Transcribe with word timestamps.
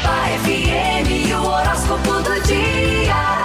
FM, 0.00 1.34
o 1.34 1.46
horóscopo 1.46 2.22
do 2.22 2.40
dia. 2.42 3.36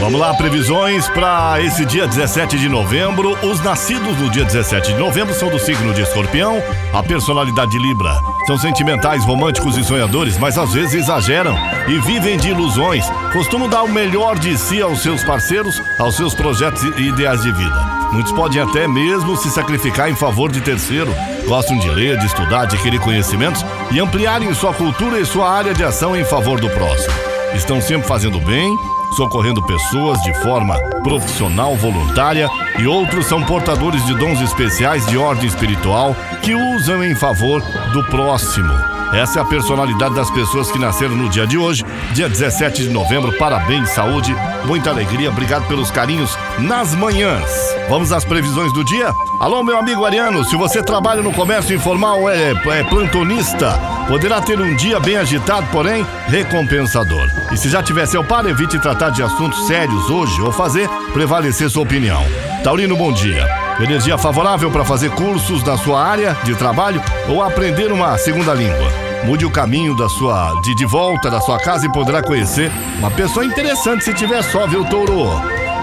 Vamos 0.00 0.20
lá, 0.20 0.32
previsões 0.32 1.08
para 1.08 1.60
esse 1.60 1.84
dia 1.84 2.06
17 2.06 2.56
de 2.56 2.68
novembro. 2.68 3.36
Os 3.44 3.60
nascidos 3.60 4.16
no 4.18 4.30
dia 4.30 4.44
17 4.44 4.92
de 4.92 4.98
novembro 4.98 5.34
são 5.34 5.50
do 5.50 5.58
signo 5.58 5.92
de 5.92 6.02
Escorpião, 6.02 6.62
a 6.92 7.02
personalidade 7.02 7.72
de 7.72 7.78
Libra. 7.78 8.20
São 8.46 8.56
sentimentais, 8.56 9.24
românticos 9.24 9.76
e 9.76 9.84
sonhadores, 9.84 10.38
mas 10.38 10.56
às 10.56 10.72
vezes 10.72 10.94
exageram 10.94 11.56
e 11.88 11.98
vivem 11.98 12.36
de 12.38 12.50
ilusões. 12.50 13.04
Costumam 13.32 13.68
dar 13.68 13.82
o 13.82 13.88
melhor 13.88 14.38
de 14.38 14.56
si 14.56 14.80
aos 14.80 15.02
seus 15.02 15.24
parceiros, 15.24 15.82
aos 15.98 16.16
seus 16.16 16.34
projetos 16.34 16.82
e 16.82 17.08
ideais 17.08 17.42
de 17.42 17.50
vida. 17.52 17.97
Muitos 18.12 18.32
podem 18.32 18.60
até 18.60 18.88
mesmo 18.88 19.36
se 19.36 19.50
sacrificar 19.50 20.10
em 20.10 20.14
favor 20.14 20.50
de 20.50 20.60
terceiro. 20.60 21.14
Gostam 21.46 21.78
de 21.78 21.88
ler, 21.90 22.18
de 22.18 22.26
estudar, 22.26 22.64
de 22.64 22.74
adquirir 22.76 23.00
conhecimentos 23.00 23.64
e 23.90 24.00
ampliarem 24.00 24.52
sua 24.54 24.72
cultura 24.72 25.20
e 25.20 25.26
sua 25.26 25.50
área 25.50 25.74
de 25.74 25.84
ação 25.84 26.16
em 26.16 26.24
favor 26.24 26.60
do 26.60 26.70
próximo. 26.70 27.14
Estão 27.54 27.80
sempre 27.80 28.06
fazendo 28.06 28.38
bem, 28.40 28.76
socorrendo 29.16 29.64
pessoas 29.66 30.20
de 30.22 30.34
forma 30.42 30.78
profissional, 31.02 31.74
voluntária, 31.76 32.48
e 32.78 32.86
outros 32.86 33.26
são 33.26 33.42
portadores 33.42 34.04
de 34.06 34.14
dons 34.14 34.40
especiais 34.40 35.06
de 35.06 35.16
ordem 35.16 35.46
espiritual 35.46 36.14
que 36.42 36.54
usam 36.54 37.02
em 37.04 37.14
favor 37.14 37.62
do 37.92 38.04
próximo. 38.04 38.97
Essa 39.12 39.38
é 39.38 39.42
a 39.42 39.44
personalidade 39.44 40.14
das 40.14 40.30
pessoas 40.30 40.70
que 40.70 40.78
nasceram 40.78 41.16
no 41.16 41.30
dia 41.30 41.46
de 41.46 41.56
hoje, 41.56 41.84
dia 42.12 42.28
17 42.28 42.82
de 42.82 42.90
novembro. 42.90 43.32
Parabéns, 43.38 43.90
saúde, 43.90 44.36
muita 44.66 44.90
alegria. 44.90 45.30
Obrigado 45.30 45.66
pelos 45.66 45.90
carinhos 45.90 46.36
nas 46.58 46.94
manhãs. 46.94 47.50
Vamos 47.88 48.12
às 48.12 48.24
previsões 48.24 48.72
do 48.72 48.84
dia? 48.84 49.12
Alô, 49.40 49.62
meu 49.64 49.78
amigo 49.78 50.04
Ariano, 50.04 50.44
se 50.44 50.56
você 50.56 50.82
trabalha 50.82 51.22
no 51.22 51.32
comércio 51.32 51.74
informal, 51.74 52.28
é, 52.28 52.50
é 52.50 52.84
plantonista, 52.84 53.72
poderá 54.06 54.42
ter 54.42 54.60
um 54.60 54.76
dia 54.76 55.00
bem 55.00 55.16
agitado, 55.16 55.66
porém 55.72 56.06
recompensador. 56.26 57.30
E 57.50 57.56
se 57.56 57.70
já 57.70 57.82
tiver 57.82 58.06
seu 58.06 58.22
par, 58.22 58.44
evite 58.44 58.78
tratar 58.78 59.08
de 59.10 59.22
assuntos 59.22 59.66
sérios 59.66 60.10
hoje 60.10 60.40
ou 60.42 60.52
fazer 60.52 60.88
prevalecer 61.14 61.70
sua 61.70 61.82
opinião. 61.82 62.22
Taurino, 62.62 62.96
bom 62.96 63.12
dia. 63.12 63.46
Energia 63.80 64.18
favorável 64.18 64.70
para 64.70 64.84
fazer 64.84 65.10
cursos 65.12 65.62
na 65.62 65.78
sua 65.78 66.02
área 66.02 66.36
de 66.42 66.54
trabalho 66.56 67.00
ou 67.28 67.42
aprender 67.42 67.92
uma 67.92 68.18
segunda 68.18 68.52
língua. 68.52 69.07
Mude 69.24 69.44
o 69.44 69.50
caminho 69.50 69.96
da 69.96 70.08
sua 70.08 70.54
de, 70.62 70.74
de 70.74 70.86
volta 70.86 71.30
da 71.30 71.40
sua 71.40 71.58
casa 71.58 71.86
e 71.86 71.92
poderá 71.92 72.22
conhecer 72.22 72.70
uma 72.98 73.10
pessoa 73.10 73.44
interessante 73.44 74.04
se 74.04 74.14
tiver 74.14 74.42
só, 74.42 74.66
viu, 74.66 74.84
touro? 74.84 75.28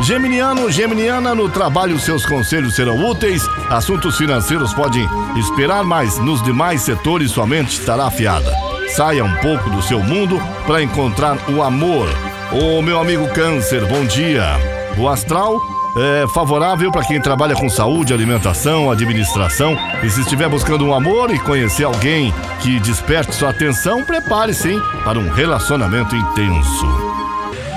Geminiano, 0.02 0.70
Geminiana, 0.72 1.34
no 1.34 1.50
trabalho 1.50 2.00
seus 2.00 2.26
conselhos 2.26 2.76
serão 2.76 2.98
úteis. 3.10 3.48
Assuntos 3.70 4.18
financeiros 4.18 4.74
podem 4.74 5.08
esperar, 5.38 5.84
mas 5.84 6.20
nos 6.20 6.42
demais 6.44 6.82
setores 6.82 7.32
sua 7.32 7.46
mente 7.48 7.80
estará 7.80 8.06
afiada. 8.06 8.52
Saia 8.96 9.24
um 9.24 9.36
pouco 9.38 9.70
do 9.70 9.82
seu 9.82 10.00
mundo 10.00 10.42
para 10.66 10.84
encontrar 10.84 11.38
o 11.50 11.64
amor. 11.64 12.08
Ô 12.52 12.82
meu 12.82 13.00
amigo 13.00 13.28
Câncer, 13.30 13.86
bom 13.88 14.06
dia. 14.06 14.44
O 14.98 15.10
astral 15.10 15.60
é 15.98 16.28
favorável 16.28 16.92
para 16.92 17.06
quem 17.06 17.22
trabalha 17.22 17.56
com 17.56 17.70
saúde, 17.70 18.14
alimentação, 18.14 18.92
administração. 18.92 19.78
E 20.04 20.10
se 20.10 20.22
estiver 20.22 20.50
buscando 20.50 20.86
um 20.86 20.94
amor 20.94 21.34
e 21.34 21.40
conhecer 21.40 21.86
alguém 21.86 22.34
que 22.60 22.80
desperte 22.80 23.34
sua 23.34 23.50
atenção, 23.52 24.04
prepare-se 24.04 24.78
para 25.04 25.18
um 25.18 25.30
relacionamento 25.30 26.16
intenso. 26.16 27.16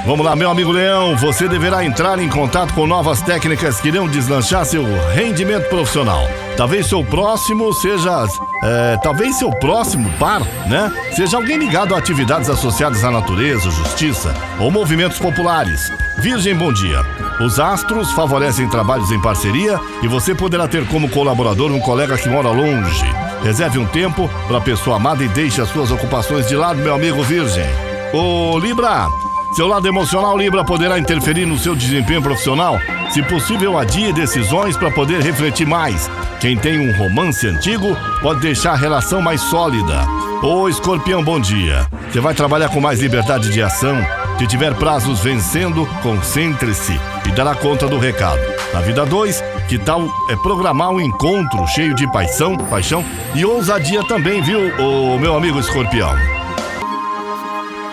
Vamos 0.05 0.25
lá, 0.25 0.34
meu 0.34 0.50
amigo 0.50 0.72
Leão, 0.72 1.16
você 1.16 1.47
deverá 1.47 1.84
entrar 1.84 2.19
em 2.19 2.30
contato 2.30 2.72
com 2.72 2.86
novas 2.86 3.20
técnicas 3.20 3.80
que 3.80 3.88
irão 3.88 4.08
deslanchar 4.08 4.64
seu 4.64 4.82
rendimento 5.12 5.69
profissional. 5.69 6.27
Talvez 6.56 6.86
seu 6.86 7.05
próximo 7.05 7.72
seja. 7.75 8.25
É, 8.64 8.97
talvez 9.03 9.38
seu 9.38 9.50
próximo 9.50 10.10
par, 10.19 10.41
né? 10.66 10.91
Seja 11.14 11.36
alguém 11.36 11.58
ligado 11.58 11.94
a 11.94 11.98
atividades 11.98 12.48
associadas 12.48 13.05
à 13.05 13.10
natureza, 13.10 13.70
justiça 13.70 14.34
ou 14.58 14.70
movimentos 14.70 15.19
populares. 15.19 15.92
Virgem, 16.20 16.52
bom 16.55 16.72
dia. 16.72 17.00
Os 17.41 17.61
astros 17.61 18.11
favorecem 18.11 18.69
trabalhos 18.69 19.12
em 19.12 19.22
parceria 19.22 19.78
e 20.03 20.09
você 20.09 20.34
poderá 20.34 20.66
ter 20.66 20.84
como 20.88 21.09
colaborador 21.09 21.70
um 21.70 21.78
colega 21.78 22.19
que 22.19 22.28
mora 22.28 22.50
longe. 22.50 23.06
Reserve 23.43 23.78
um 23.78 23.87
tempo 23.87 24.28
para 24.48 24.59
a 24.59 24.60
pessoa 24.60 24.97
amada 24.97 25.22
e 25.22 25.28
deixe 25.28 25.60
as 25.60 25.69
suas 25.69 25.93
ocupações 25.93 26.48
de 26.48 26.56
lado, 26.56 26.81
meu 26.81 26.94
amigo 26.94 27.22
Virgem. 27.22 27.69
Ô 28.12 28.59
Libra, 28.59 29.06
seu 29.54 29.66
lado 29.66 29.88
emocional 29.88 30.36
Libra 30.36 30.64
poderá 30.64 30.98
interferir 30.98 31.47
no 31.47 31.59
seu 31.59 31.75
desempenho 31.75 32.22
profissional. 32.22 32.78
Se 33.10 33.22
possível, 33.22 33.78
adie 33.78 34.12
decisões 34.12 34.76
para 34.76 34.91
poder 34.91 35.22
refletir 35.22 35.66
mais. 35.66 36.10
Quem 36.41 36.56
tem 36.56 36.78
um 36.78 36.97
romance 36.97 37.47
antigo 37.47 37.97
pode 38.20 38.41
deixar 38.41 38.72
a 38.72 38.76
relação 38.76 39.20
mais 39.22 39.41
sólida. 39.41 40.06
Ô 40.42 40.69
Escorpião, 40.69 41.25
bom 41.25 41.41
dia. 41.41 41.87
Você 42.10 42.20
vai 42.20 42.34
trabalhar 42.34 42.69
com 42.69 42.81
mais 42.81 43.00
liberdade 43.00 43.50
de 43.50 43.62
ação. 43.62 43.97
Se 44.38 44.47
tiver 44.47 44.75
prazos 44.75 45.20
vencendo, 45.20 45.84
concentre-se 46.03 46.98
e 47.26 47.31
dará 47.32 47.54
conta 47.54 47.88
do 47.88 47.98
recado. 47.98 48.41
Na 48.72 48.81
vida 48.81 49.04
2, 49.04 49.42
que 49.69 49.78
tal 49.78 50.08
é 50.31 50.37
programar 50.37 50.91
um 50.91 51.00
encontro 51.00 51.66
cheio 51.66 51.94
de 51.94 52.10
paixão, 52.12 52.56
paixão 52.56 53.04
e 53.34 53.44
ousadia 53.44 54.04
também, 54.04 54.41
viu, 54.42 54.60
o 54.78 55.19
meu 55.19 55.37
amigo 55.37 55.58
Escorpião? 55.58 56.38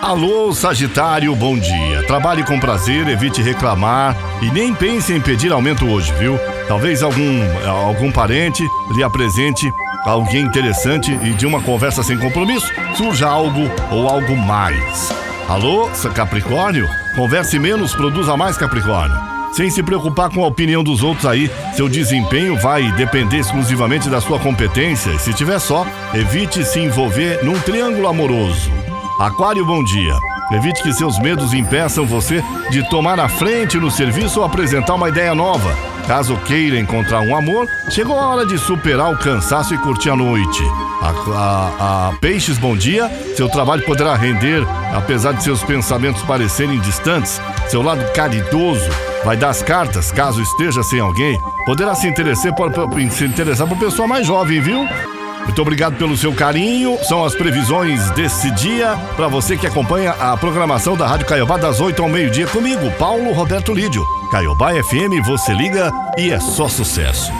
Alô, 0.06 0.52
Sagitário, 0.52 1.34
bom 1.34 1.58
dia. 1.58 2.04
Trabalhe 2.06 2.44
com 2.44 2.60
prazer, 2.60 3.08
evite 3.08 3.42
reclamar 3.42 4.16
e 4.40 4.52
nem 4.52 4.72
pense 4.72 5.12
em 5.12 5.20
pedir 5.20 5.50
aumento 5.50 5.84
hoje, 5.84 6.12
viu? 6.12 6.38
Talvez 6.68 7.02
algum, 7.02 7.40
algum 7.68 8.12
parente 8.12 8.62
lhe 8.94 9.02
apresente 9.02 9.68
alguém 10.04 10.44
interessante 10.44 11.10
e 11.10 11.34
de 11.34 11.44
uma 11.44 11.60
conversa 11.60 12.04
sem 12.04 12.16
compromisso 12.16 12.72
surja 12.94 13.26
algo 13.26 13.68
ou 13.90 14.08
algo 14.08 14.36
mais. 14.36 15.12
Alô, 15.48 15.90
Capricórnio? 16.14 16.88
Converse 17.16 17.58
menos, 17.58 17.92
produza 17.92 18.36
mais, 18.36 18.56
Capricórnio. 18.56 19.18
Sem 19.54 19.70
se 19.70 19.82
preocupar 19.82 20.30
com 20.30 20.44
a 20.44 20.46
opinião 20.46 20.84
dos 20.84 21.02
outros 21.02 21.26
aí, 21.26 21.50
seu 21.74 21.88
desempenho 21.88 22.56
vai 22.56 22.92
depender 22.92 23.38
exclusivamente 23.38 24.08
da 24.08 24.20
sua 24.20 24.38
competência 24.38 25.10
e 25.10 25.18
se 25.18 25.34
tiver 25.34 25.58
só, 25.58 25.84
evite 26.14 26.64
se 26.64 26.78
envolver 26.78 27.44
num 27.44 27.58
triângulo 27.58 28.06
amoroso. 28.06 28.70
Aquário, 29.18 29.64
bom 29.64 29.82
dia. 29.82 30.14
Evite 30.52 30.82
que 30.82 30.92
seus 30.92 31.18
medos 31.18 31.54
impeçam 31.54 32.04
você 32.04 32.44
de 32.70 32.86
tomar 32.90 33.18
a 33.18 33.28
frente 33.28 33.78
no 33.78 33.90
serviço 33.90 34.40
ou 34.40 34.44
apresentar 34.44 34.94
uma 34.94 35.08
ideia 35.08 35.34
nova. 35.34 35.74
Caso 36.06 36.36
queira 36.44 36.78
encontrar 36.78 37.22
um 37.22 37.34
amor, 37.34 37.66
chegou 37.88 38.20
a 38.20 38.28
hora 38.28 38.46
de 38.46 38.58
superar 38.58 39.10
o 39.10 39.18
cansaço 39.18 39.74
e 39.74 39.78
curtir 39.78 40.10
a 40.10 40.16
noite. 40.16 40.62
A, 41.00 41.08
a, 41.32 42.08
a 42.08 42.12
Peixes, 42.20 42.58
bom 42.58 42.76
dia. 42.76 43.08
Seu 43.34 43.48
trabalho 43.48 43.82
poderá 43.86 44.14
render, 44.14 44.62
apesar 44.94 45.32
de 45.32 45.42
seus 45.42 45.62
pensamentos 45.64 46.22
parecerem 46.22 46.78
distantes. 46.80 47.40
Seu 47.68 47.80
lado 47.80 48.04
caridoso 48.12 48.88
vai 49.24 49.36
dar 49.36 49.48
as 49.48 49.62
cartas, 49.62 50.12
caso 50.12 50.42
esteja 50.42 50.82
sem 50.82 51.00
alguém. 51.00 51.40
Poderá 51.64 51.94
se 51.94 52.06
interessar 52.06 52.54
por, 52.54 52.70
se 53.10 53.24
interessar 53.24 53.66
por 53.66 53.78
pessoa 53.78 54.06
mais 54.06 54.26
jovem, 54.26 54.60
viu? 54.60 54.86
Muito 55.46 55.62
obrigado 55.62 55.96
pelo 55.96 56.16
seu 56.16 56.34
carinho. 56.34 56.98
São 57.04 57.24
as 57.24 57.34
previsões 57.34 58.10
desse 58.10 58.50
dia 58.50 58.96
para 59.16 59.28
você 59.28 59.56
que 59.56 59.66
acompanha 59.66 60.10
a 60.10 60.36
programação 60.36 60.96
da 60.96 61.06
Rádio 61.06 61.26
Caiobá 61.26 61.56
das 61.56 61.80
8 61.80 62.02
ao 62.02 62.08
meio-dia 62.08 62.46
comigo, 62.46 62.90
Paulo 62.98 63.32
Roberto 63.32 63.72
Lídio. 63.72 64.04
Caiobá 64.30 64.72
FM, 64.72 65.24
você 65.24 65.54
liga 65.54 65.90
e 66.18 66.30
é 66.30 66.40
só 66.40 66.68
sucesso. 66.68 67.32